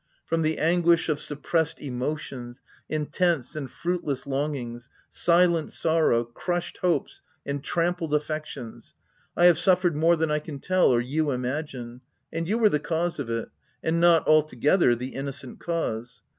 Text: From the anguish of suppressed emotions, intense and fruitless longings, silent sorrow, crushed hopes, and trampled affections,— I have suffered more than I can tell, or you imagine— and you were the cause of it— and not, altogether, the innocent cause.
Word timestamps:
From 0.25 0.41
the 0.41 0.57
anguish 0.57 1.09
of 1.09 1.21
suppressed 1.21 1.79
emotions, 1.79 2.59
intense 2.89 3.55
and 3.55 3.69
fruitless 3.69 4.25
longings, 4.25 4.89
silent 5.11 5.71
sorrow, 5.71 6.23
crushed 6.25 6.77
hopes, 6.79 7.21
and 7.45 7.63
trampled 7.63 8.15
affections,— 8.15 8.95
I 9.37 9.45
have 9.45 9.59
suffered 9.59 9.95
more 9.95 10.15
than 10.15 10.31
I 10.31 10.39
can 10.39 10.57
tell, 10.57 10.89
or 10.89 11.01
you 11.01 11.29
imagine— 11.29 12.01
and 12.33 12.47
you 12.49 12.57
were 12.57 12.69
the 12.69 12.79
cause 12.79 13.19
of 13.19 13.29
it— 13.29 13.49
and 13.83 14.01
not, 14.01 14.27
altogether, 14.27 14.95
the 14.95 15.09
innocent 15.09 15.59
cause. 15.59 16.23